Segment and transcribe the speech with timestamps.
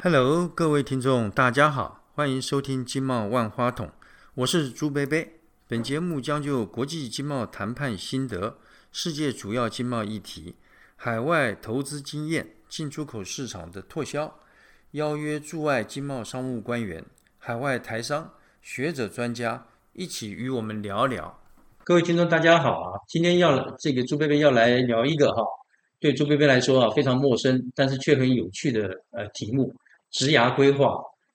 [0.00, 3.88] Hello，各位听众，大家好，欢迎收听《经贸万花筒》，
[4.36, 5.40] 我是朱贝贝。
[5.66, 8.58] 本节目将就国际经贸谈判心得、
[8.92, 10.54] 世界主要经贸议题、
[10.94, 14.38] 海外投资经验、进出口市场的拓销，
[14.92, 17.04] 邀约驻外经贸商务官员、
[17.38, 21.40] 海外台商、学者专家一起与我们聊聊。
[21.82, 23.00] 各位听众，大家好啊！
[23.08, 25.42] 今天要这个朱贝贝要来聊一个哈，
[25.98, 29.74] 对朱贝贝来说啊非常陌生，但是却很有趣的呃题目——
[30.10, 30.94] 植牙规划。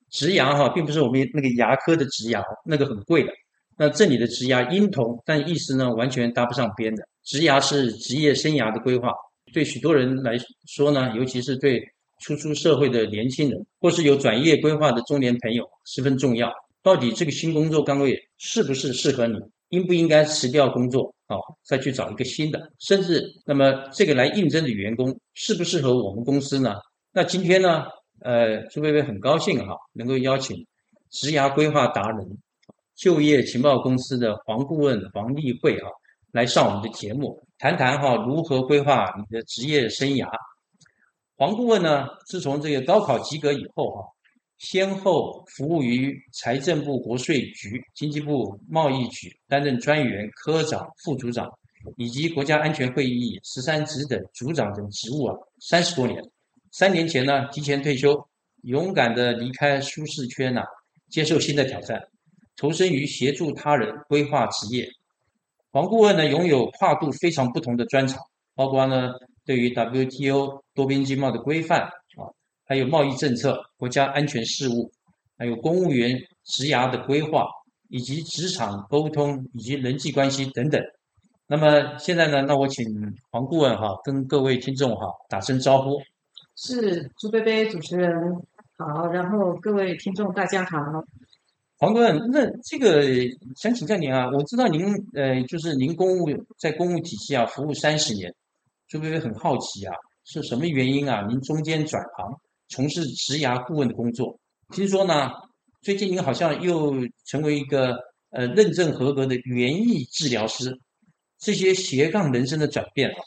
[0.09, 3.31] 植牙哈，并不是我们那个牙科的植牙，那个很贵的。
[3.76, 7.04] 那这里的植牙音同，但意思呢完全搭不上边的。
[7.23, 9.12] 植牙是职业生涯的规划，
[9.52, 11.81] 对许多人来说呢，尤其是对
[12.20, 16.52] 初出社会的年轻人，或是有转业规划的中年朋友，十分重要。
[16.84, 19.40] 到底这个新工作岗位是不是适合你？
[19.70, 22.61] 应不应该辞掉工作啊，再去找一个新的？
[22.78, 26.76] 甚至那么这个来应征的员工适不适合我们公司呢？
[27.11, 27.86] 那今天呢，
[28.24, 30.66] 呃，朱薇薇很高兴哈，能够邀请
[31.10, 32.38] 职涯规划达人、
[32.96, 35.90] 就业情报公司的黄顾问黄丽慧啊，
[36.32, 40.28] 来上我们的节目，谈谈哈如何规划你的职业生涯。
[41.36, 44.02] 黄顾问呢，自从这个高考及格以后哈。
[44.60, 51.52] 先后服务于财政部国税局、经济部贸易局，担任专员、科长、副组长，
[51.98, 56.24] 以及国家安全会议十三职等组长等职务啊，三十多年。
[56.74, 58.28] 三年前呢，提前退休，
[58.64, 60.64] 勇敢的离开舒适圈呐，
[61.08, 62.02] 接受新的挑战，
[62.58, 64.90] 投身于协助他人规划职业。
[65.72, 68.20] 黄顾问呢，拥有跨度非常不同的专长，
[68.56, 69.12] 包括呢，
[69.46, 72.26] 对于 WTO 多边经贸的规范啊。
[72.66, 74.92] 还有贸易政策、国家安全事务，
[75.38, 77.46] 还有公务员职涯的规划，
[77.90, 80.82] 以及职场沟通以及人际关系等等。
[81.46, 82.84] 那么现在呢，那我请
[83.30, 86.02] 黄顾问哈跟各位听众哈打声招呼。
[86.55, 88.14] 是朱贝贝主持人
[88.77, 90.77] 好，然后各位听众大家好。
[91.77, 93.03] 黄顾问，那这个
[93.55, 98.33] 想请教您啊，我知道您呃就是您公务在公务体系啊服务三十年，
[98.87, 101.25] 朱贝贝很好奇啊，是什么原因啊？
[101.27, 102.39] 您中间转行？
[102.70, 104.39] 从事职涯顾问的工作，
[104.70, 105.31] 听说呢，
[105.81, 106.93] 最近您好像又
[107.25, 107.97] 成为一个
[108.30, 110.80] 呃认证合格的园艺治疗师，
[111.39, 113.17] 这些斜杠人生的转变啊，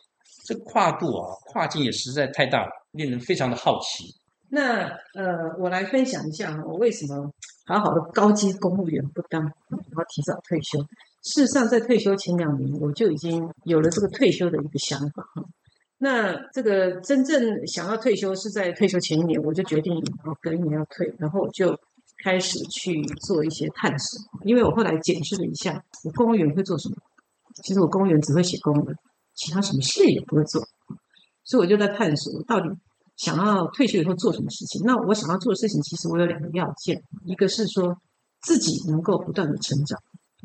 [0.46, 4.04] 这跨度啊跨境也实在太大了，令人非常的好奇。
[4.48, 7.30] 那呃，我来分享一下我为什么
[7.66, 9.50] 好好的高级公务员不当，然
[9.94, 10.78] 后提早退休。
[11.22, 15.42] 事实上，在退休前两年，我就已经有了这个退休的一个想法哈。
[15.98, 21.76] 那这个真正想要退休是在退休前一年，我就决定然后，隔一年要退，然后我就
[22.22, 24.20] 开始去做一些探索。
[24.44, 26.94] 因为我后来检视了一下，我公务员会做什么？
[27.64, 28.96] 其实我公务员只会写公文，
[29.34, 30.62] 其他什么事也不会做。
[31.42, 32.68] 所以我就在探索，到底
[33.16, 34.82] 想要退休以后做什么事情。
[34.84, 37.96] 那我想要做的事情，其实我有两个要件，一个是说
[38.42, 39.98] 自己能够不断的成长，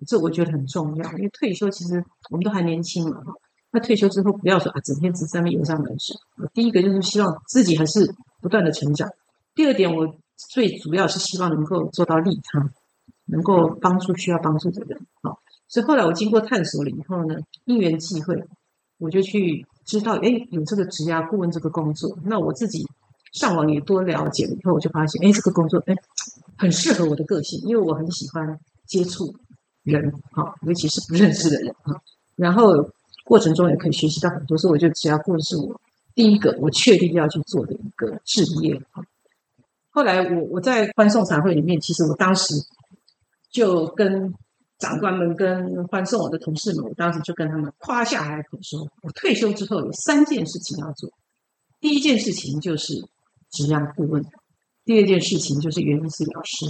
[0.08, 1.12] 这我觉得很重要。
[1.14, 3.34] 因为退休其实我们都还年轻嘛，哈。
[3.74, 6.16] 那退休之后，不要说啊，整天只在那游山玩水。
[6.54, 9.10] 第一个就是希望自己还是不断的成长。
[9.56, 12.70] 第二点，我最主要是希望能够做到利他，
[13.26, 15.00] 能够帮助需要帮助的人。
[15.22, 15.40] 好，
[15.70, 18.44] 所以后来我经过探索了以后呢，因缘际会，
[18.98, 22.18] 我就去知道，哎，有这个职涯顾问这个工作。
[22.24, 22.88] 那我自己
[23.34, 25.96] 上网也多了解了以后，我就发现，哎，这个工作，哎，
[26.58, 29.36] 很适合我的个性，因为我很喜欢接触
[29.84, 32.02] 人，哈，尤其是不认识的人，哈，
[32.36, 32.90] 然后。
[33.24, 35.80] 过程中也可以学习到很多，所以我就只要顾问是我
[36.16, 39.04] 第一个我确定要去做的一个职业啊。
[39.92, 42.56] 后来我我在欢送茶会里面，其实我当时
[43.50, 44.34] 就跟
[44.82, 51.10] 长官们、跟欢送我的同事们，我当时就跟他们夸下海口说，我退休之后有三件事情要做。
[51.80, 52.96] 第一件事情就是
[53.52, 54.26] 职业顾问，
[54.84, 56.66] 第二件事情就是园艺治疗师，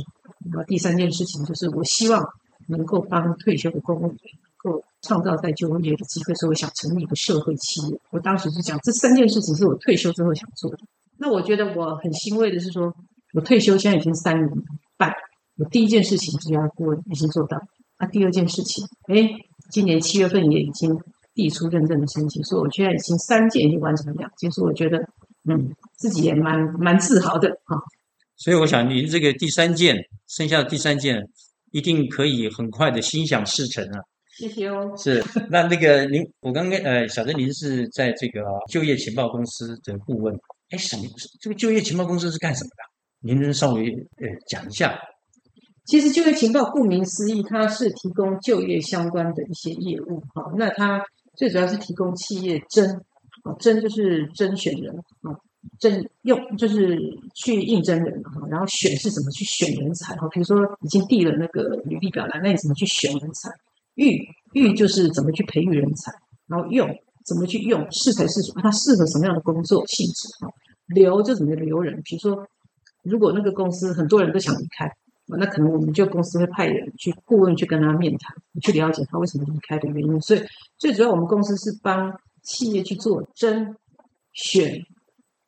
[0.52, 2.24] 然后第三件事情就是我希望
[2.68, 4.52] 能够帮退休的公务员能。
[4.64, 8.00] 够创造再就业的机会，所以我想成立一个社会企业。
[8.12, 10.78] 我当时是讲这三件事情是我退休之后想做的。
[11.18, 12.94] 那我觉得我很欣慰的是说，
[13.34, 14.48] 我退休现在已经三年
[14.98, 15.12] 半，
[15.58, 17.64] 我第一件事情是要过已经做到了。
[18.02, 18.84] 那第二件事情，
[19.14, 19.30] 哎，
[19.70, 20.92] 今年七月份也已经
[21.36, 24.98] 递出认证的申请，所以我现在已经三件已经完成了两件，所以我觉得
[25.48, 25.70] 嗯，
[26.00, 27.78] 自己也蛮蛮自豪的哈。
[28.38, 29.96] 所以我想您这个第三件，
[30.28, 31.24] 剩下的第三件
[31.72, 34.00] 一定可以很快的心想事成啊。
[34.40, 34.92] 谢谢哦。
[34.98, 40.34] 是，那那个您，我刚刚呃，晓得您是在这个就业情报公司的顾问。
[40.72, 41.04] 哎，什么？
[41.40, 43.28] 这个就业情报公司是干什么的？
[43.28, 45.00] 您能稍微呃讲一下？
[45.92, 50.24] 其实就业情报顾名思义，它是提供就业相关的一些业务。
[50.34, 51.04] 好，那它
[51.36, 52.90] 最主要是提供企业征，
[53.44, 55.36] 啊征就是征选人啊，
[55.82, 56.98] 征用，就是
[57.36, 63.50] 去应征人哈，然后选是怎么去选人才哈，比如说已经递了那个履历表来，那你怎么去选人才？
[63.96, 64.18] 育
[64.54, 66.14] 育就是怎么去培育人才，
[66.48, 66.88] 然后用
[67.26, 70.48] 怎么去用适才适所，他适合什么样的工作性质哈？
[70.88, 72.48] 留就怎么留人，比如说
[73.04, 74.90] 如果那个公司很多人都想离开。
[75.38, 80.22] 那可能我们就公司会派人去顾问去跟他面谈，去了解他为什么离开的原因。
[80.22, 80.42] 所以
[80.78, 82.14] 最主要我们公司是帮
[82.44, 83.76] 企业去做甄、
[84.34, 84.80] 选、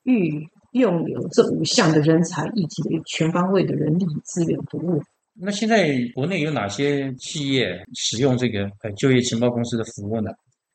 [0.03, 5.01] 育、用、留这五项的人才议题的一个全方位的人力资源服务。
[5.33, 10.29] 那现在国内有哪些企业使用这个呃就业情报公司的服务呢？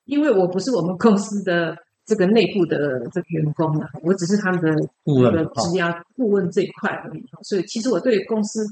[0.05, 2.77] 因为我不是我们公司的这个内部的
[3.13, 4.73] 这个员工啊，我只是他们的
[5.05, 5.85] 顾问、职业
[6.17, 7.25] 顾问这一块而已。
[7.43, 8.67] 所以其实我对公司。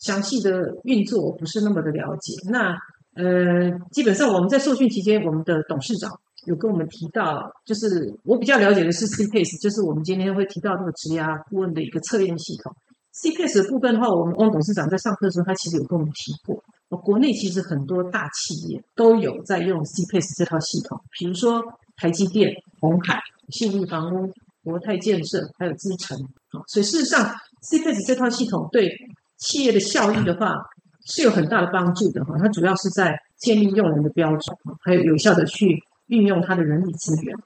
[0.00, 2.34] 详细的运作我不是那么的了解。
[2.50, 2.76] 那
[3.14, 6.10] 呃，基本上我们在受训期间，我们的董事长
[6.46, 12.74] 有跟我们提到，就是我比较了解的是 CPACE，就是我们今天会提到这个职涯顾问的一个测验系统。
[13.12, 16.62] CPACE 的部分的话，我们汪董事长在上课的时候，他其实有跟我们提过。
[17.02, 21.62] 国内其实很多大企业都有在用 CPACE 这套系统，比如说
[21.96, 23.20] 台积电、红海、
[23.50, 24.32] 信义房屋、
[24.64, 26.16] 国泰建设，还有资诚。
[26.68, 27.24] 所以事实上
[27.62, 28.88] CPACE 这套系统对
[29.40, 30.54] 企业的效益的话
[31.06, 37.36] 是有很大的帮助的哈，它主要是在建立用人的标准，还有有效的去运用它的人力资源。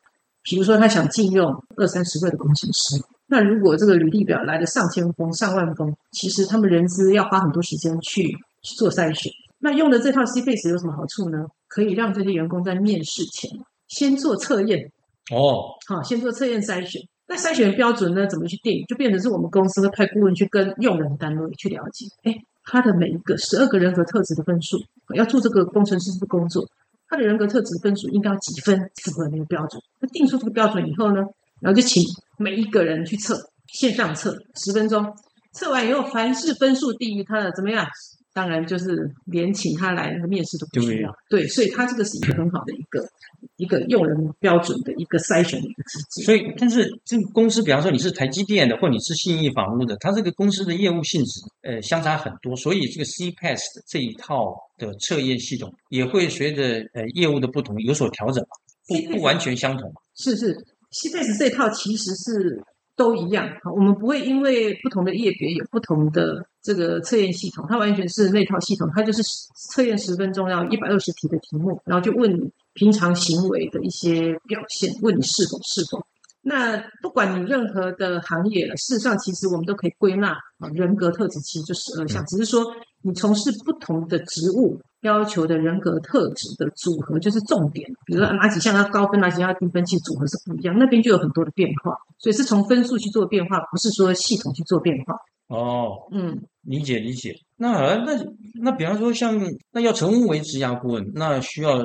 [0.42, 2.96] 比如说，他想禁用二三十位的工程师，
[3.28, 8.24] 那如果这个履历表来的上千封、上万封，其实他们人资要花很多时间去
[8.60, 9.32] 去做筛选。
[9.60, 11.46] 那用的这套 C Face 有什么好处呢？
[11.66, 13.50] 可以让这些员工在面试前
[13.88, 14.92] 先做测验
[15.32, 17.00] 哦，好，先做测验筛选。
[17.26, 18.26] 那筛选标准呢？
[18.26, 18.84] 怎么去定？
[18.86, 22.34] 就变成是我们公司会派顾问去跟用人单位去了解，哎，
[22.64, 24.78] 他的每一个十二个人格特质的分数，
[25.14, 26.68] 要做这个工程师的工作，
[27.08, 29.82] 他的人格特质分数应该要几分符合那个标准？
[30.00, 31.24] 那定出这个标准以后呢，
[31.60, 32.02] 然后就请
[32.36, 35.16] 每一个人去测，线上测十分钟，
[35.52, 37.86] 测完以后，凡是分数低于他的怎么样？
[38.34, 41.10] 当然就是连请他来那个面试都不需要。
[41.30, 43.00] 对，所以他这个是一个很好的一个。
[43.56, 58.44] 一个用人标准的一个筛选的一个机制，所以，但是这个公司，比方说你是台积电的，或你是信义房屋的，它这个公司的业务性质，呃，相差很多，所以这个 CPAS 这一套的测验系统也会随着呃业务的不同有所调整
[58.88, 60.52] 不不完全相同是是
[60.90, 62.60] ，CPAS 这套其实是
[62.96, 69.22] 都一样，我们不会因为不同的业别有不同的这个测验系统，它完全是那套系统，它就是
[69.70, 72.50] 测验十分钟要一百二十题的题目，然后就问你。
[72.76, 76.04] 平常行为的一些表现，问你是否是否？
[76.42, 82.64] 那不管你任何的行业了，事实上其实我们都可以归纳啊，人格特质其实就十二项，只是说
[83.02, 87.88] 你从事不同的职务要求的人格特质的组合就是重点。
[88.04, 91.96] 比如说哪几项要高分，哪几项要低分，其实组合是不一样，那边就有很多的变化。
[92.18, 95.14] 所以是从分数去做变化，不是说系统去做变化。
[95.48, 97.34] 哦，嗯，理解理解。
[97.56, 98.12] 那那
[98.54, 99.38] 那，比方说像
[99.70, 101.78] 那要成为职涯顾问，那需要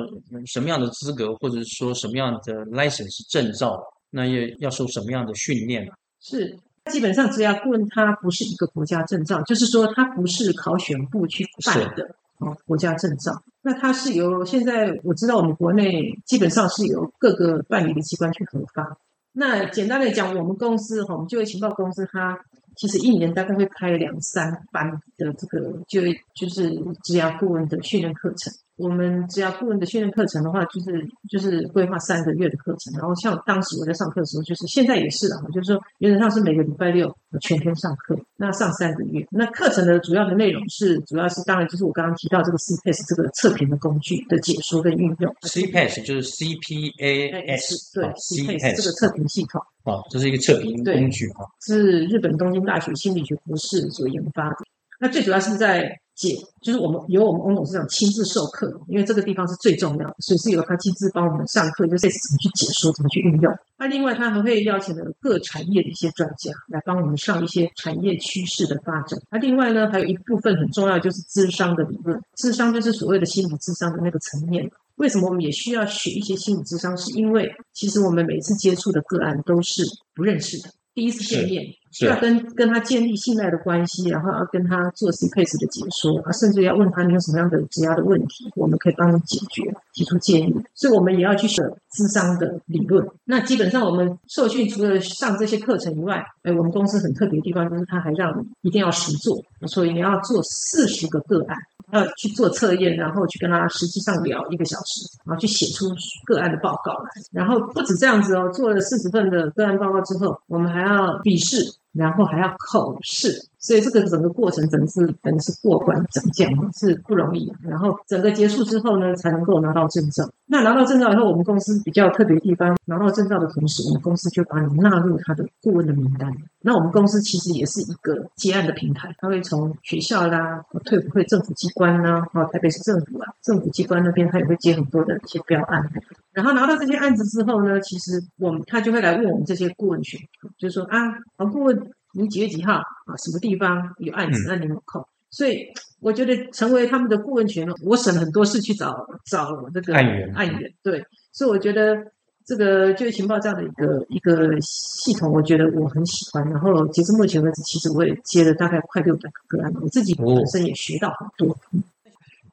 [0.46, 3.78] 什么样的资格，或者说什么样的 license 证照？
[4.10, 5.92] 那要要受什么样的训练呢？
[6.20, 6.58] 是，
[6.90, 13.42] 基本上职业顾问它不是一个国家证照，就是说它不是考选部去办的哦，国家证照。
[13.62, 18.98] 那它是由现在我知道我们国内基本上是由各个办理的机关去核发。
[19.32, 22.38] 那简单的讲，我们公司哈，我们就业情报公司它。
[22.76, 26.70] 其实一年大概会开两三班的这个就业就是
[27.02, 28.50] 职业顾问的训练课程。
[28.80, 32.92] 我们只要顾问的训练课程的话，就是就是规划三个月的课程。
[32.98, 39.26] 然后像当时我在上课的时候，就是现在也是啊，就是说原则上是每个礼拜六全天上课，那上三个月。
[39.30, 45.34] 那课程的主要的内容是，主要是当然就是我刚刚提到这个 CPAS 这个测评的工具的解说跟运用。
[45.42, 49.60] CPAS 就是 C P A S 对 CPAS 这个测评系统。
[49.84, 54.56] 啊，这是一个测评工具啊，是日本东京大学心理学博士所研发的。
[54.98, 63.50] 那最主要是在解，就是我们由我们翁董事长亲自授课，因为这个地方是最重要的，所以是由他亲自帮我们上课，就是怎么去解说，怎么去运用。
[63.78, 69.18] 那另外，他还会邀请了各产业的一些专家来帮我们上一些产业趋势的发展。
[69.30, 72.20] 那另外呢，还有一部分很重要，就是智商的理论。
[72.36, 74.70] 智商就是所谓的心理智商的那个层面。
[74.96, 76.94] 为什么我们也需要学一些心理智商？
[76.98, 79.82] 是因为其实我们每次接触的个案都是
[80.14, 81.64] 不认识的，第一次见面，
[82.06, 90.54] 要跟跟他建立信赖的关系，然后要跟他做 C case 的解说，啊，甚至要问他你有什么样的质押的问题，我们可以帮你解决，提出建议。
[90.74, 93.06] 所以我们也要去学智商的理论。
[93.24, 101.56] 那基本上我们受训除了上这些课程以外，哎，我们公司很特别的地方就是他还让你一定要实做，所以你要做四十个个案。
[101.92, 105.86] 要去做测验，然后去跟他实际上聊一个小时，然后去写出
[106.24, 107.10] 个案的报告来。
[107.32, 111.56] 然后不止这样子哦，做了四十份的个案报告之后，我们还要笔试，
[111.92, 117.52] 然后还要口试，所以这个整个过程整是等于是过关斩将，是不容易。
[117.62, 120.28] 然后整个结束之后呢，才能够拿到证照。
[120.46, 126.34] 那拿到证照以后，我们公司比较特别的地方，拿到证照的同时，我们公司就把你纳入他的顾问的名单。
[126.62, 135.88] 那我们公司其实也是一个接案的平台，它会从学校啦、退辅会、政府机关啦、哦台北市政府啊、政府机关那边，它也会接很多的一些标案。
[136.32, 140.18] 然后拿到这些案子之后呢，其实我们他就会来问我们这些顾问群，
[140.58, 140.98] 就是说啊，
[141.36, 141.76] 黄顾问，
[142.12, 143.16] 你几月几号啊？
[143.16, 144.44] 什么地方有案子？
[144.48, 145.04] 那你有空？
[145.30, 145.64] 所以
[146.00, 150.72] 我觉得成为他们的顾问群，我省了很多事去找找这个案源案源。
[150.82, 151.96] 对，所以我觉得
[152.44, 156.44] 这个就业情报这样的一个一个系统，我觉得我很喜欢。
[156.50, 161.56] 然后截至目前为止，其实我也接了大概快六百个个案，我自己哦本身也学到很多。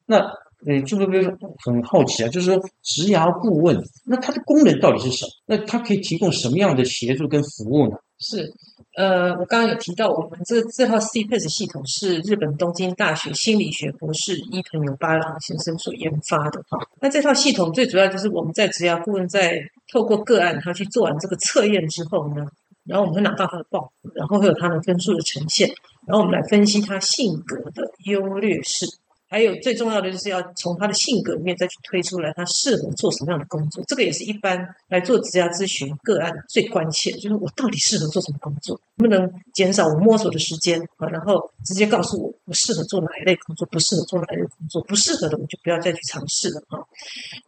[0.06, 0.18] 那
[0.66, 1.24] 呃，朱贝贝
[1.64, 5.30] 很好奇啊，就是说职涯顾问，那它的功能到底是什么？
[5.46, 7.96] 那它可以提供什么样的协助跟服务呢？
[8.20, 8.52] 是，
[8.96, 16.78] 呃，我刚刚有提到，我们这这套 CPAS 系统是日本东京大学心理学博士伊藤有八郎先生所研发的哈。
[17.00, 19.60] 那这套系统最主要就是我们在职涯顾问在
[19.92, 22.44] 透过个案他去做完这个测验之后呢，
[22.84, 25.68] 然后我们会拿到他的报告，然后会有他的分数的呈现，
[26.06, 28.86] 然后我们来分析他性格的优劣势。
[29.28, 33.84] 还有最重要的就是要从他的性格里面再去推出来，他适合做什么样的工作。
[33.86, 34.58] 这个也是一般
[34.88, 41.06] 来做职业咨询个案最关切，就是我到底适合做什么工作，能不能减少我摸索的时间啊？
[41.08, 46.82] 然后直接告诉我我适合做哪一类工作，不适合做哪一类工作，不适合的我就不要再去尝试了哈。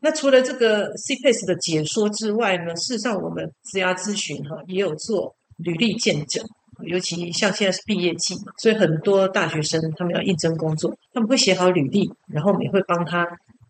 [0.00, 6.46] 那除了这个 CPAS 的解说之外呢，事实上我们职业咨询哈也有做履历见证。
[6.84, 13.26] 尤其像现在是毕业季嘛，所以很多大学生他们要应征工作，他们会写好履历，然后我们也会帮他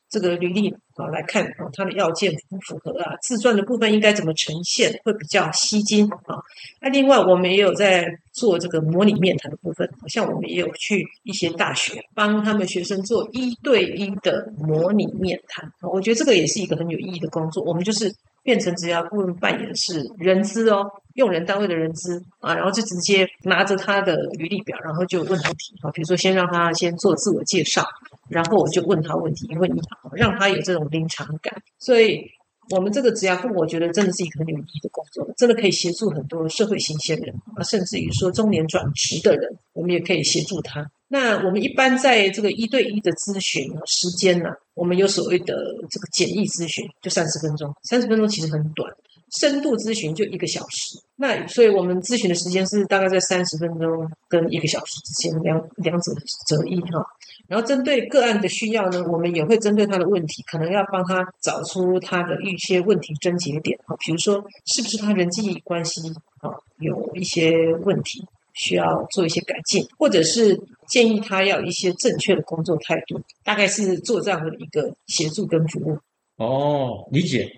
[0.08, 6.36] 这个履历啊来看啊他的要件符不符合啊，自传的部分应该怎么呈现会比较吸睛啊。
[6.80, 17.62] 那另外我们也有在做这个模拟面谈的部分，像我们也有去一些大学帮他们学生做一对一的模拟面谈，我觉得这个也是一个很有意义的工作。
[17.62, 27.84] 我们就是变成职业顾问扮演是人资哦，用人单位的人资啊，然后就直接拿着他的履历表，然后就问他题啊，比如说先让他先做自我介绍，
[28.28, 31.54] 然后我就问他问题，一问一答，让他有这种临场感。
[31.78, 32.24] 所以，
[32.70, 40.90] 我们这个职涯顾问，我觉得真的是一个很有意义的工作，真的可以协助很多社会新鲜人啊，甚至于说中年转职的人，我们也可以协助他。
[41.12, 45.56] 那我们一般在这个一对一的咨询时间呢，我们有所谓的
[45.90, 48.88] 这个简易咨询，就三十分钟，三十分钟其实很短。
[49.32, 56.12] 深度咨询就一个小时，那所以我们咨询的时间是大概在三十分钟跟一个小时之间，两两者
[56.48, 57.04] 择一哈。
[57.46, 66.00] 然后针对个案的需要呢，我们也会针对他的问题，可能要帮他找出他的一些问题症结点哈，比如说是不是他人际关系
[66.40, 68.24] 啊有一些问题
[68.60, 75.96] 需要做一些改进，或者是建议他要一些正确的工作态度，大概是做这样的一个协助跟服务。
[76.36, 77.50] 哦，理解。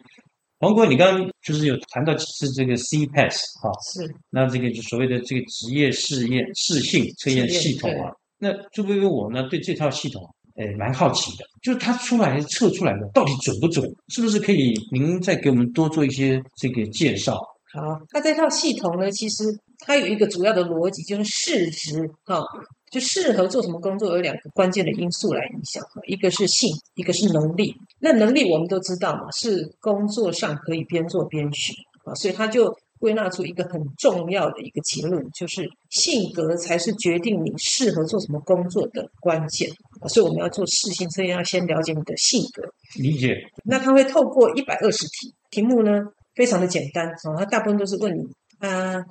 [0.61, 8.13] 黄国，你刚刚就是有谈到几次这个 CPAS 哈、是那这个就所谓的这个职业试验试性测验系统啊。
[8.39, 10.23] 那朱薇薇我呢对这套系统
[10.57, 13.85] 诶蛮好奇的，就是它出来测出来的到底准不准？
[14.09, 17.35] 是不是可以您再给我们多做一些这个介绍？
[17.73, 17.81] 好，
[18.13, 19.45] 那这套系统呢，其实
[19.85, 22.43] 它有一个主要的逻辑，就是市值哈、
[22.91, 27.75] 就适合做什么工作有两个关键的因素来影响，一个是性，一个是能力。
[28.01, 31.73] 那能力我们都知道嘛，是工作上可以边做边学
[32.05, 39.69] 啊，所以它就归纳出一个很重要的一个结论，就是性格才是决定你适合做什么工作的关键
[40.01, 40.07] 啊。
[40.07, 42.63] 所以我们要做事情，所以，要先了解你的性格。
[42.97, 46.01] 理解那它会透过一百二十题，题目呢
[46.35, 48.23] 非常的简单哦，它大部分都是问你
[48.59, 49.03] 啊，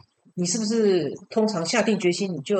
[0.42, 2.58] 你是不是通常下定决心你就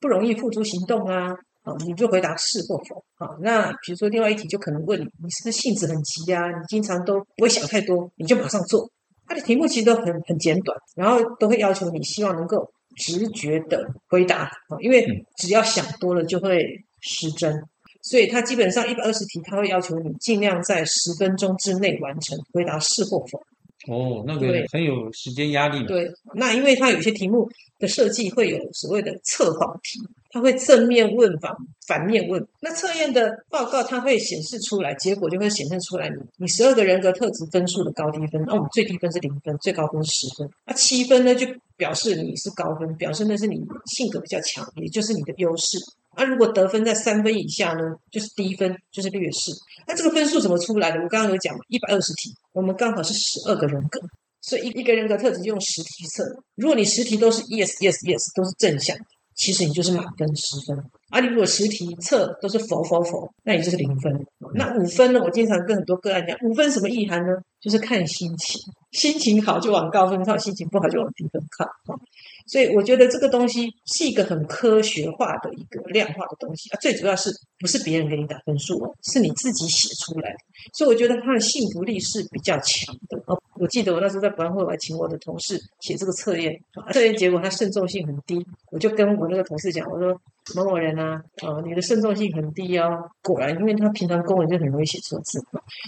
[0.00, 1.28] 不容易付诸行动啊？
[1.62, 3.36] 啊，你就回答是或否啊。
[3.42, 6.48] 那比如说另外一题就可能问你，你是不是性子很急啊？
[6.48, 8.90] 你经常都不会想太多，你就马上做。
[9.26, 12.66] 它的题目其实都很很简短，然后都会要求你希望能够
[12.96, 15.06] 直觉的回答啊，因为
[15.36, 16.64] 只要想多了就会
[17.02, 17.54] 失真。
[18.00, 23.38] 所以它基本上一百二十题，它会要求你尽量在十分钟之内完成回答是或否。
[23.86, 25.86] 哦，那个对很有时间压力。
[25.86, 31.54] 对，那因为它有些题目的设计会有所谓的测谎题，它会正面问反
[31.86, 32.44] 反面问。
[32.60, 38.42] 那测验的报告它会显示出来，结果就会显示出来你你十二个人格特质分数的高低分。
[38.46, 40.50] 那我们最低分是零分，最高分是十分。
[40.66, 45.78] 那七分呢，就表示你是高分，表示那是你性格比较强，也就是你的优势。
[46.18, 49.52] 啊，如果得分在三分以下呢，就是低分，就是劣势。
[49.86, 51.00] 那这个分数怎么出来的？
[51.00, 54.00] 我刚刚有讲嘛，一百二十题，我们刚好是十二个人格，
[54.42, 56.24] 所以一一个人格特质就用十题测。
[56.56, 58.96] 如果你十题都是 yes yes yes 都是正向，
[59.36, 60.76] 其实你就是满分十分。
[61.10, 64.12] 啊，你如果十题测都是否否否，那你就是零分。
[64.54, 65.20] 那五分呢？
[65.22, 67.28] 我经常跟很多个案讲，五分什么意涵呢？
[67.60, 68.60] 就是看心情，
[68.92, 72.00] 心情好就往高分靠，心情不好就往低分靠。
[72.46, 80.38] 所以我觉得这个东西是一个很科学化的一个量化的东西啊，最主要是不是别人给你打分数哦，是你自己写出来的。
[80.72, 83.38] 所以我觉得它的幸福力是比较强的哦。
[83.56, 86.58] 我记得我那时候在博览会，我还请我的同事写这个测验，
[86.92, 90.18] 测验结果他慎重性很低，我就跟我那个同事讲，我说
[90.54, 93.10] 某某人啊，呃，你的慎重性很低哦。
[93.22, 95.38] 果然，因为他平常公文就很容易写错字，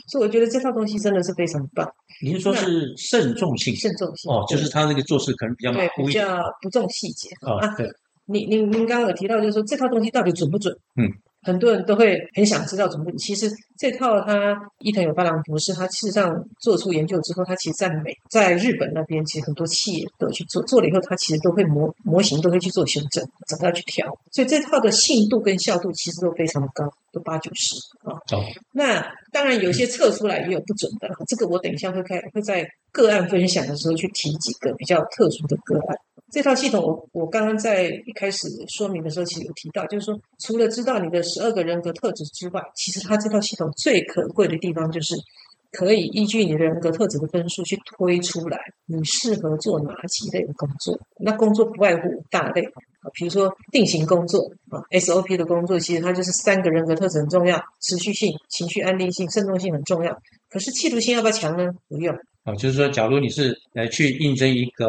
[0.08, 1.88] 所以我觉得这套东西真的是非常棒。
[2.22, 7.66] 您说是慎重性，慎重性哦，就是他那个做事可能比较马虎比较不重细节啊。
[7.76, 7.88] 对，
[8.26, 10.76] 您您您刚刚有提到，就是说这套东西到底准不准？
[10.96, 11.08] 嗯。
[11.42, 13.16] 很多人都会很想知道准不准。
[13.16, 24.06] 其实这套他伊藤有八郎博士，他事实上做出研究之后，他其实在美、在日本那边，其实很多企业都去做，做了以后，他其实都会模模型都会去做修正，怎么样去调。
[24.30, 27.74] 所以这套的信度跟效度其实都非常的高，都八九十
[28.04, 28.20] 啊。
[28.72, 29.00] 那
[29.32, 35.96] 当然有些测出来也有不准的，这个我等一下会开会在个案分享的时候去提几个比较特殊的个案。
[36.32, 45.16] 这套系统，我我刚刚在一开始说明的时候，其实有提到，就是说，除了知道你的十二个人格特质之外，其实它这套系统最可贵的地方，就是
[45.72, 50.98] 可以依据你的人格特质的分数去推出来，你适合做哪几类的工作。
[51.18, 60.16] 那工作不外乎五大类啊，比如说定型工作啊，SOP 的工作，其实它就是三个人格特质很重要，持续性、情绪安定性、慎重性很重要。
[60.48, 61.70] 可是企图心要不要强呢？
[61.88, 62.14] 不用。
[62.42, 64.86] 啊，就是说，假如你是来去应征一个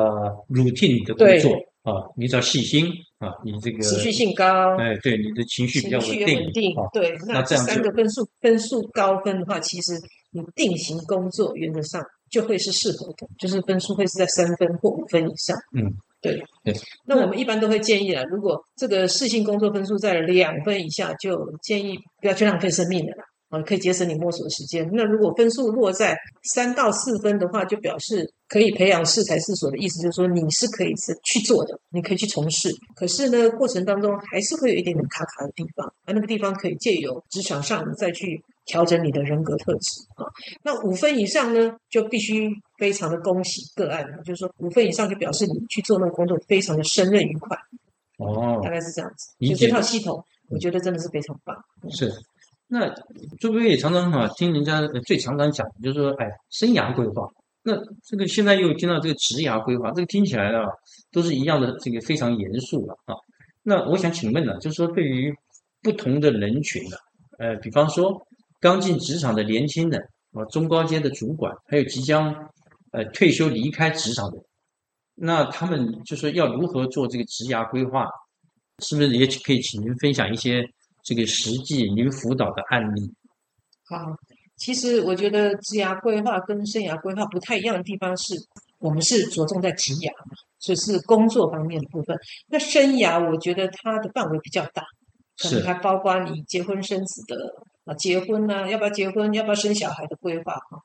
[0.49, 2.85] routine 的工作啊，你只要细心
[3.19, 6.07] 啊，你这个持续性高，哎，对，你的情绪比较稳
[6.53, 9.93] 定，对，那这样三个分数分数高分的话，其实
[10.31, 15.57] 你定型工作原则上就会是适合的，就是分数会是在三分或五分以上。
[15.75, 16.73] 嗯，对对。
[17.05, 23.13] 那我们一般都会建议啊，如果这个试性工作分数在两分以下，就建议不要去浪费生命了。
[23.49, 24.89] 啊，可以节省你摸索的时间。
[24.93, 26.17] 那如果分数落在
[26.53, 32.69] 三到四分的话，就表示可以培养适才适所的意思，就是说你是可以是去做的，你可以去从事。
[32.97, 40.27] 可是呢，过程当中还是会有一点点卡卡的地方，而那个地方可以借由职场上再去调整你的人格特质啊。
[40.63, 47.57] 那五分以上呢，就必须非常的恭喜个案了，就是说五分以上就表示你去做那个工作非常的胜任愉快。
[48.17, 49.33] 哦，大概是这样子。
[49.47, 51.55] 就这套系统，我觉得真的是非常棒。
[51.89, 52.11] 是。
[52.67, 52.93] 那
[53.39, 57.25] 朱贝也常常哈听人家最常常讲，就是说，哎，生涯规划。
[57.63, 60.59] 那这个现在又听到这个职涯规划，这个听起来呢
[61.11, 63.15] 都是一样的，这个非常严肃了啊。
[63.63, 65.33] 那我想请问呢，就是说对于
[65.81, 66.97] 不同的人群呢，
[67.39, 68.25] 呃，比方说
[68.59, 70.01] 刚进职场的年轻人
[70.33, 72.33] 啊，中高阶的主管，还有即将
[72.91, 74.37] 呃退休离开职场的，
[75.15, 78.07] 那他们就是要如何做这个职涯规划？
[78.79, 80.63] 是不是也可以请您分享一些？
[81.03, 83.11] 这个实际您辅导的案例，
[83.85, 83.97] 好，
[84.61, 88.35] 其实我觉得职涯规划跟生涯规划不太一样的地方是，
[88.77, 92.15] 我们是着重在职涯嘛，所以是工作方面的部分。
[92.47, 94.83] 那生涯，我觉得它的范围比较大，
[95.39, 97.35] 可能还包括你结婚生子的
[97.85, 100.77] 啊，结婚呢，要不要结婚，要不要生小孩的规划哈。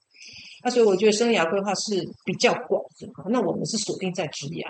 [0.65, 3.07] 那所以我觉得生涯规划是比较广的。
[3.29, 4.67] 那我们是锁定在职涯。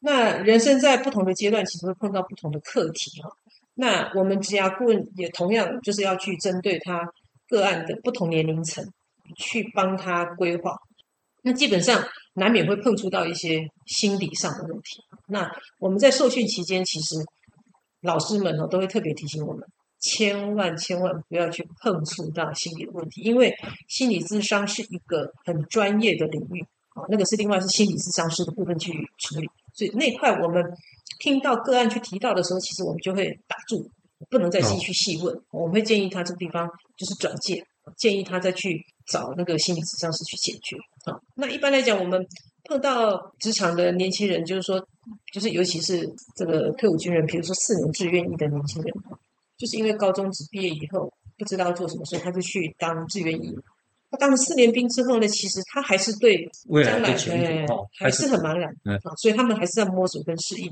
[0.00, 3.30] 那人生在不同的阶段，其实会碰到不同的课题哈。
[3.74, 7.06] 那我们职涯顾问也同样就是要去针对他
[7.52, 8.82] 个案的不同年龄层，
[9.36, 10.74] 去帮他规划。
[11.42, 15.04] 那基本上难免会碰触到一些心理上的问题。
[15.26, 17.16] 那我们在受训期间，其实
[18.00, 19.68] 老师们呢都会特别提醒我们，
[20.00, 23.54] 千万千万不要去碰触到心理的问题，因为
[23.86, 26.62] 心理智商是一个很专业的领域
[26.94, 30.64] 啊，那个是另外是心理智商师的部分去处理，所以那块我们。
[31.18, 33.88] 听到个案去提到的时候，其实我们就会打住，
[34.30, 35.34] 不能再继续细问。
[35.50, 37.64] 我们会建议他这个地方就是转介，
[37.96, 40.76] 建议他再去找那个心理咨商师去解决。
[41.04, 42.24] 啊，那一般来讲，我们
[42.64, 44.84] 碰到职场的年轻人，就是说，
[45.32, 48.94] 就是尤其是这个退伍军人，比如说四年志愿役的年轻人，
[49.56, 53.58] 就是因为高中只毕业以后不知道做什么，所以他就去当志愿役。
[54.10, 56.46] 他当了四年兵之后呢，其实他还是对
[56.84, 57.16] 将来
[57.98, 60.70] 还是很茫然啊，所以他们还是在摸索跟适应。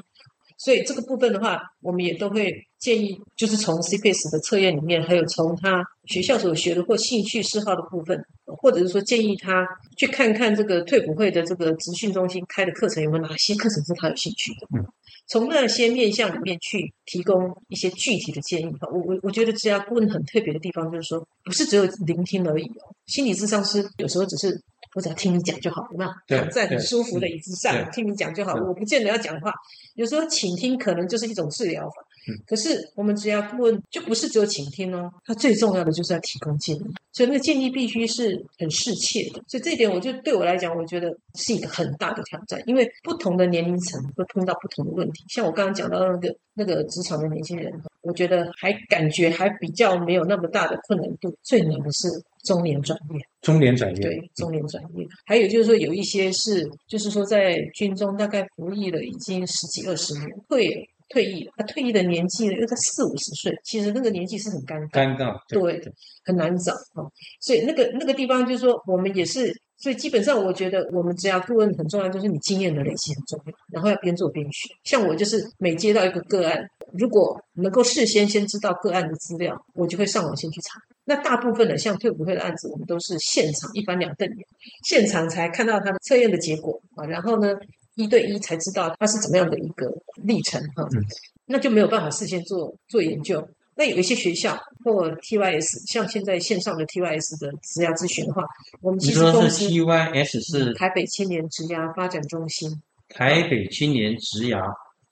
[0.62, 14.66] 所以这个部分的话，我们也都会建议，就是从 CPS 的测验里面，还有从他学校所学的或兴趣嗜好的部分，或者是说建议他去看看这个退伍会的这个职训中心开的课程有没有哪些课程是他有兴趣的。
[14.77, 14.87] 嗯，
[15.27, 18.87] 从那些面向里面去提供一些具体的建议哈。
[18.92, 22.94] 我我我觉得这家顾问很特别的地方就是说，不是只有聆听而已哦。
[23.07, 24.61] 心理咨商师有时候只是
[24.94, 26.11] 我只要听你讲就好，有没有？
[26.38, 29.53] 躺在很舒服的椅子上听你讲就好，我不见得要讲话。
[29.94, 31.96] 有时候倾听可能就是一种治疗法。
[32.28, 39.42] 嗯可是我们只要顾问就不是只有倾听哦，它最重要的就是要提供建议，所以那个建议必须是很适切的。
[39.48, 45.24] 所以这一点，我就对我来讲，我觉得是一个很大的挑战，因为不同的年龄层会碰到不同的问题。
[45.28, 52.09] 像我刚刚讲到那个那个职场的年轻人，我觉得还感觉还比较没有那么大的困难度，最难的是
[52.44, 53.20] 中年转业。
[53.40, 65.92] 中年转业，对，中年转业，还有就是说有一些是，就是说在军中大概服役了已经十几二十年，退退役了，他退役的年纪呢又在四五十岁，其实那个年纪是很尴尬，尴尬，对，
[66.25, 67.12] 很难找啊、哦。
[67.40, 74.68] 所以那个那个地方就是说，我们也是，所以基本上我觉得我们只要顾问很重要，就是你经验的累积很重要，然后要边做边学。
[74.85, 80.81] 像我就是每接到一个个案，如果能够事先先知道个案的资料，我就会上网先去查。
[81.07, 84.46] 那大部分的像退伍会的案子，我们都是现场一翻两瞪眼，
[84.85, 87.53] 现场才看到他的测验的结果啊，然后呢
[87.94, 91.05] 一对一才知道他是怎么样的一个历程哈、嗯
[91.53, 93.44] 那就没有办法事先做做研究。
[93.74, 98.44] 那有一些学校或 TYS，像现在线上的 TYS 的职涯咨询的话，
[98.81, 102.70] 我们其实公司 TYS 是台北青年职涯发展中心
[103.09, 104.62] 台北青年职涯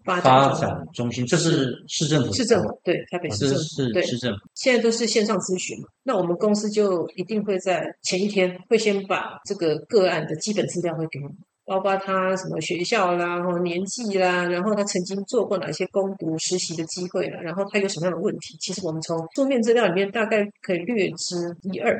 [0.04, 3.62] 发发展中心，这是市政府市政府对台北市政府
[4.02, 11.26] 市政府，现在都是线上咨询嘛，那我们公司就一定会在前一天会先把这个个案的基本资料会给你，
[11.68, 21.36] 包括他什么学校啦、然后年纪啦，然后他曾经做过哪些攻读实习的机会啦，然后他有什么样的问题，其实我们从书面资料里面大概可以略知
[21.70, 21.94] 一二。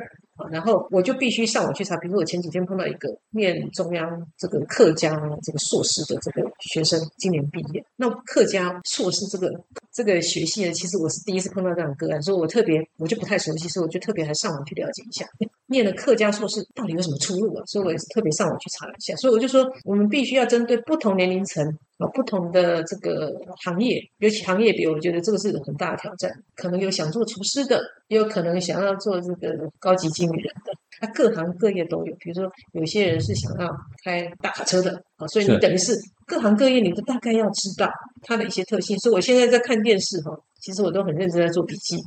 [0.51, 7.83] 然后我就必须上网去查，比如说我前几天碰到一个念中央这个客家这个硕士的这个学生，今年毕业。
[7.95, 9.51] 那客家硕士这个
[9.91, 15.27] 这个学系呢，其实我是第一次碰到这样的个案，所以我特别我就不太熟悉，所以我就特别还上网去了解一下，
[15.67, 17.63] 念了客家硕士到底有什么出路啊？
[17.65, 19.15] 所以我也是特别上网去查了一下。
[19.15, 26.31] 所以我就说，我们必须要针对不同年龄层啊、不同的这个行业，尤其行业别，我觉得这个是很大的挑战。
[26.55, 32.15] 可能有想做厨师的，也有可能想要做这个高级经理人的，那各行各业都有。
[32.19, 33.69] 比如说，有些人是想要
[34.03, 35.93] 开大卡车的啊，所以你等于是
[36.25, 37.89] 各行各业你都大概要知道
[38.21, 38.97] 它的一些特性。
[38.99, 40.31] 所以我现在在看电视哈，
[40.61, 41.97] 其实我都很认真在做笔记，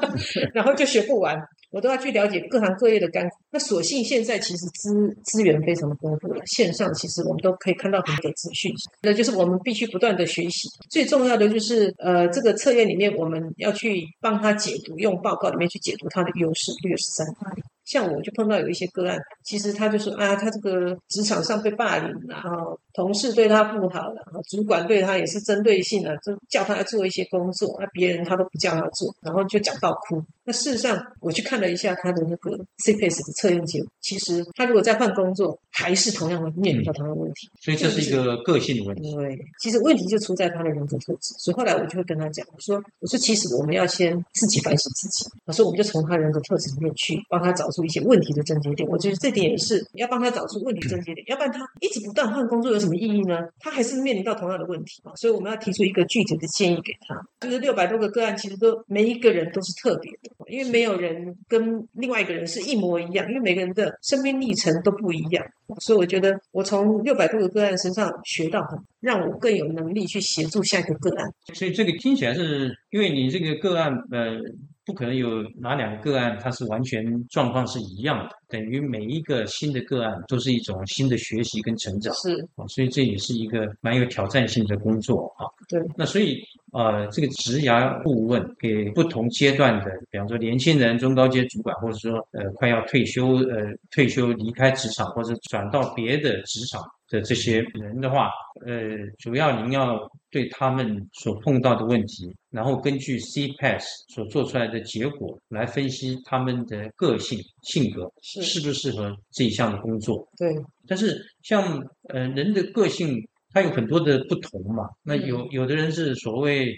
[0.54, 1.36] 然后就学不完。
[1.72, 3.34] 我都要去了解各行各业的干苦。
[3.50, 4.92] 那所幸现在其实资
[5.24, 8.70] 资源非常的丰富了，线上其实我们都可以看到很多资讯。
[9.00, 10.68] 那就是我们必须不断的学习。
[10.90, 17.62] 最重要的就是呃，这个测验里面我们要去帮他解读，用报告里面去解读他的优势、劣势在哪里。
[17.84, 30.22] 像我就碰到有一些个案，其实他就说啊，他这个职场上被霸凌，然后同事对他不好了，然后主管对他也是针对性的，就叫他做一些工作，那别人他都不叫他做，然后就讲到哭。
[30.44, 37.48] 那事实上，我去看了一下他的那个 CPS 的测验结果，其实他如果再换工作，还是同样会面临到同样的问题。
[37.60, 39.14] 所以这是一个个性的问题。
[39.14, 48.88] 对，其实问题就出在他的人格特质，所以后来我就会跟他讲，我说，我说其实我们要先自己反省自己，我说我们就从他人格特质里面去帮他找出一些问题的症结点。
[48.88, 53.38] 我觉得这点也是要帮他找出问题症结点，要不然他一直不断换工作有什么意义呢？
[53.60, 57.14] 他还是面临到同样的问题啊，所以我们要提出一个具体的建议给他。
[57.40, 65.44] 就是六百多个个案，其实都每一个人都是特别的，因为没有人跟另外一个人是一模一样，因为每个人的生命历程都不一样。
[65.80, 71.32] 所以我觉得我从六百多个个案身上学到很，让我更有能力去协助下一个个案。
[71.54, 74.38] 所以这个听起来是因为你这个个案，呃，
[74.84, 85.48] 不可能有哪两个个案它是完全状况是一样的，等于每一个新的个案都是一种新的学习跟成长是啊，所以这也是一个蛮有挑战性的工作啊。
[85.68, 86.38] 对，那所以
[86.72, 98.30] 呃，这个职涯顾问给不同阶段的，比方说年轻人、中高阶主管，或者说呃快要退休呃退休离开职场或者转到别的职场的这些人的话，
[98.64, 110.26] 呃，主要您要对他们所碰到的问题，然后根据 CPAS 所做出来的结果来分析他们的个性、性格是适不适合这一项的工作。
[110.38, 110.48] 对
[110.88, 111.62] 但是像
[112.08, 113.16] 呃人的个性，
[113.52, 114.88] 它有很多的不同嘛。
[115.02, 116.74] 那有有的人是所谓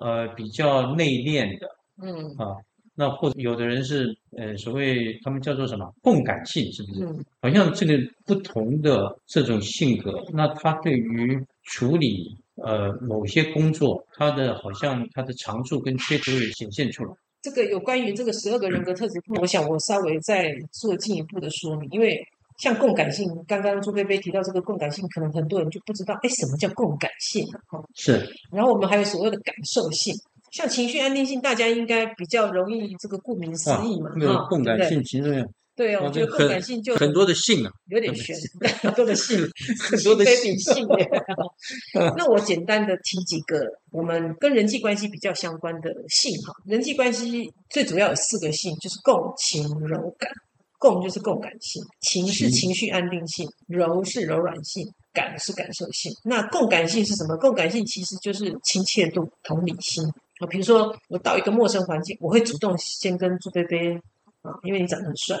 [0.00, 1.68] 呃比较内敛的
[2.02, 2.56] 嗯啊，
[2.94, 7.04] 那或者有的人是呃所谓他们叫做什么共感性，是不是？
[7.04, 17.12] 嗯好像这个不同的这种性格，那他对于处理呃某些工作，他的好像他的长处跟缺点也显现出来。
[17.42, 22.26] 这个有关于这个十二个人格特质，我想我稍微再做进一步的说明，因为
[22.58, 27.60] 像共感性，刚刚朱菲菲提到这个共感性，可能很多人就不知道，哎，什么叫共感性啊？
[27.66, 30.14] 哈，是，然后我们还有所谓的感受性，
[30.50, 35.44] 像情绪安定性，大家应该比较容易这个顾名思义嘛，那个哈，共感性情绪
[35.76, 38.34] 对哦，哦我觉得共感性就很多的性啊，有点悬，
[38.80, 39.38] 很多的性，
[39.90, 40.88] 很多的非性比性。
[42.16, 50.30] 那我简单的提几个我们跟人际关系比较相关的性哈，人际关系最主要有四个性，就是共情柔感。
[50.78, 56.12] 共就是共感性，情是情情绪安定性，柔是柔软性，感是感受性。
[56.24, 57.36] 那共感性是什么？
[57.36, 60.04] 共感性其实就是亲切度、同理心
[60.38, 60.46] 啊。
[60.48, 63.94] 比如说我到一个陌生环境，我会主动先跟朱贝贝
[64.42, 65.38] 啊，因为你长得很帅，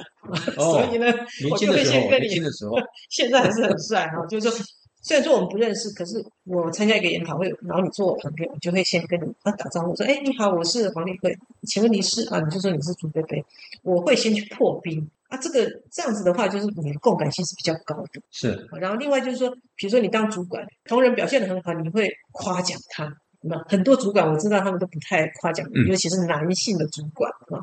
[0.56, 1.06] 所以呢，
[1.50, 2.76] 我就会先跟你的时候，
[3.08, 4.24] 现在还是很帅哈。
[4.26, 4.66] 就是说，
[5.02, 13.44] 虽然说我们不认识，可是我参加一个研讨会，然后你坐我旁边，我就会先跟你啊打招呼，说：“哎，你好，我是黄丽慧，请问你是啊？”你就说你是朱贝贝，
[13.82, 15.36] 我会先去破冰啊。
[15.38, 18.20] 这个这样子的话，就是你的共感性是比较高的。
[18.30, 23.12] 是然后另外就是说，比如说你当主管，同仁表现得很好，你会夸奖他。
[23.42, 27.62] 那很多主管我知道他们都不太夸奖，嗯尤其是男性的主管啊。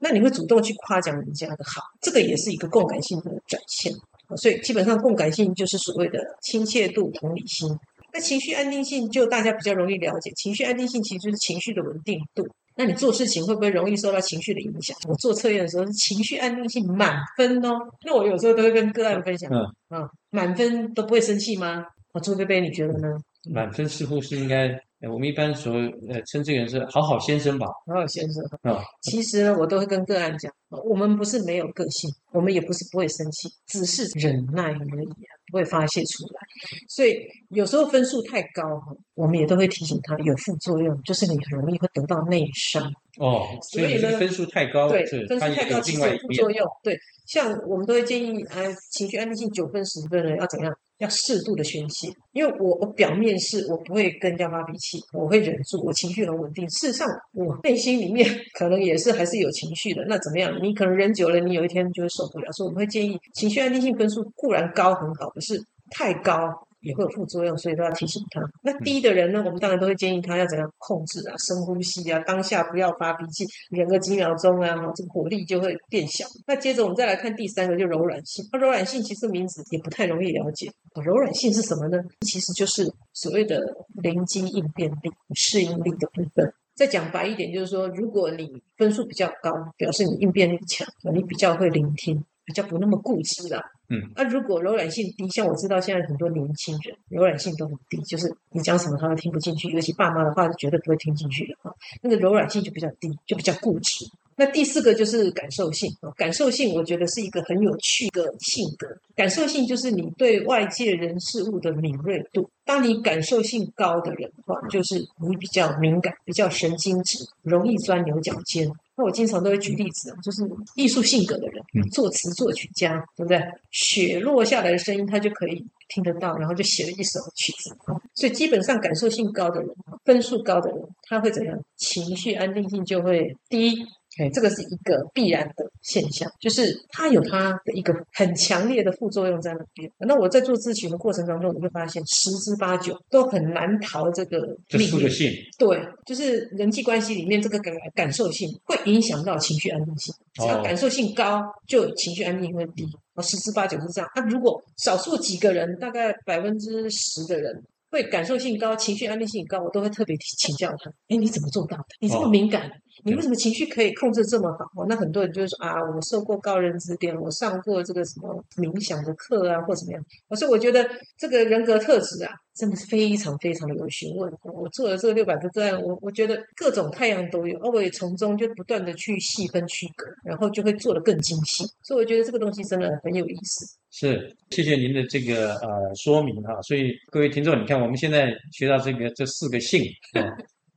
[0.00, 3.92] 那你会主动去夸奖人家的好，这个也是一个共感性的展现。
[4.28, 7.68] 啊所以基本上共感性就是所谓的亲切度、同理心。
[8.12, 12.46] 那情绪安定性就大家比较容易了解，情绪安定性其实就是情绪的稳定度。
[12.78, 14.96] 那你做事情会不会容易受到情绪的影响？
[15.08, 17.76] 我做测验的时候是情绪安定性满分哦。
[18.06, 21.84] 那我有时候都会跟个案分享，嗯嗯，满分都不会生气吗？
[22.12, 23.08] 啊，朱贝贝，你觉得呢？
[23.52, 25.74] 满分似乎是应该，呃我们一般说
[26.08, 36.40] 呃称这个人是好好先生吧，好好先生，啊，其实呢，我都会跟个案讲，啊我们不是没有个性，我们也不是不会生气，只是忍耐而已啊，不会发泄出来。
[36.88, 37.16] 所以
[37.50, 42.92] 有时候分数太高哈，我们也都会提醒他有副作用，就是你很容易会得到内伤。
[43.18, 46.68] 哦，所以呢分数太高，对，分数太高其有副作，用。
[46.82, 50.76] 对，像我们都会建议，呃，情绪安定性九分、十分的要怎样？
[50.98, 52.08] 要适度的宣泄。
[52.32, 56.68] 因为我我表面是我不会跟人家发脾气，我会忍住，我情绪很稳定。
[56.68, 60.04] 事实上，我内心里面 可能也是还是有情绪的。
[60.06, 60.52] 那怎么样？
[60.62, 62.52] 你可能忍久了，你有一天就会受不了。
[62.52, 66.67] 所以我们会建议，情绪安定性分数固然高很好，可是太高。
[66.80, 68.40] 也会有副作用，所以都要提醒他。
[68.62, 76.24] 那低的人呢，我们当然都会建议他要怎样控制啊，深呼吸啊，当下不要发脾气，忍个几秒钟啊，这个火力就会变小。
[76.46, 78.44] 那接着我们再来看第三个，就柔软性。
[78.52, 80.70] 那柔软性其实名字也不太容易了解。
[81.04, 81.98] 柔软性是什么呢？
[82.20, 83.60] 其实就是所谓的
[84.02, 86.52] 灵机应变力、适应力的部分。
[86.74, 93.62] 再讲白一点，就是说，如果你分数比较高，表示你应变力强，你比较会聆听，比较不那么固执啦。
[93.90, 101.74] 嗯，那、如果柔软性低，像我知道现在很多年轻人柔软性都很低，就是你讲什么他都听不进去，尤其爸妈的话是绝对不会听进去的啊。
[102.00, 104.06] 那个柔软性就比较低，就比较固执。
[104.40, 108.86] 那第四个就是感受性啊，感受性我觉得是一个很有趣的性格。
[109.14, 112.48] 感受性就是你对外界人事物的敏锐度。
[112.64, 118.70] 当你感受性高的人的话，就是你比较敏感，比较神经质，容易钻牛角尖。
[118.98, 120.42] 那我经常都会举例子啊，就是
[120.74, 123.40] 艺术性格的人，作词作曲家，对不对？
[123.70, 127.70] 雪落下来的声音，他就可以听得到，然后就写了一首曲子。
[128.12, 129.70] 所以基本上感受性高的人，
[130.04, 131.56] 分数高的人，他会怎样？
[131.76, 133.86] 情绪安定性就会低。
[134.18, 139.90] 哎，这个是一个必然的现象，就是它有它的一个很强烈的副作用在那边。
[140.00, 152.84] 那我在做咨询的过程当中，我会发现十之八九都很难逃这个这命性，对，就是人际关系里面这个感感受性会影响到情绪安定性，只要哦感受性高，就情绪安定会低。
[153.14, 154.10] 哦，十之八九是这样。
[154.16, 157.62] 那、如果少数几个人，大概百分之十的人。
[157.90, 161.84] 会感受性高、情绪安定性高，我都会特别请教他：哎，你怎么做到的？
[162.00, 162.70] 你这么哦敏感，
[163.04, 164.64] 你为什么情绪可以控制这么好？
[164.76, 170.04] 哦，那很多人就是说啊，我受过高人指点，我上过这个什么冥想的课啊，或怎么样。
[170.28, 174.32] 我说我觉得这个人格特质啊，真的是非常非常的有学问。
[174.42, 181.64] 我做了这个六百个个案，我我觉得各种太阳都有，而我也从中就不断的去细分区隔，然后就会做得更精细。
[181.82, 183.78] 所以我觉得这个东西真的很有意思。
[183.90, 186.60] 是，谢谢您的这个呃说明哈。
[186.62, 189.82] 所以各位听众，你看我们现在学到这个这四个性
[190.12, 190.20] 啊，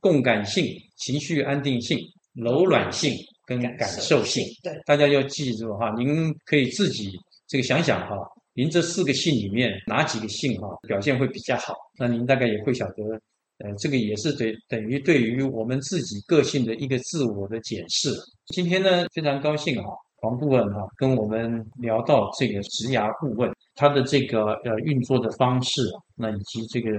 [0.02, 1.96] 共感性、情绪安定性、
[2.34, 3.14] 柔软性
[3.46, 5.94] 跟感受性，对，大家要记住哈。
[5.96, 7.12] 您可以自己
[7.46, 8.16] 这个想想哈，
[8.52, 11.72] 您这四个性里面哪几个性哈表现会比较好？
[11.96, 13.04] 那您大概也会晓得，
[13.58, 18.10] 呃，这个也是对等于对于我们自己个性的一个自我的检视。
[18.46, 19.90] 今天呢，非常高兴哈。
[20.16, 25.82] 黄顾问哈、跟我们聊到这个职涯顾问他的这个呃运作的方式，
[26.14, 26.90] 那以及这个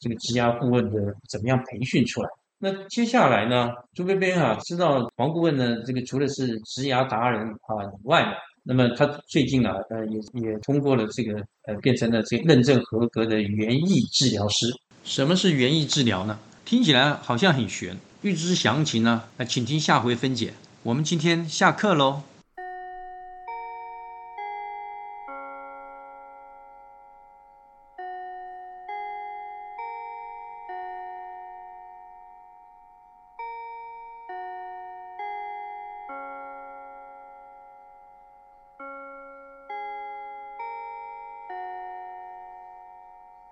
[0.00, 2.28] 这个职涯顾问的怎么样培训出来。
[2.64, 8.24] 那接下来呢，朱贝贝啊，知道黄顾问呢，这个除了是职涯达人啊以外，
[8.62, 11.34] 那么他最近呢，呃，也也通过了这个
[11.66, 14.66] 呃，变成了这个认证合格的园艺治疗师。
[15.02, 16.38] 什么是园艺治疗呢？
[16.64, 17.96] 听起来好像很玄。
[18.20, 20.54] 欲知详情呢，那请听下回分解。
[20.84, 22.22] 我们今天下课喽。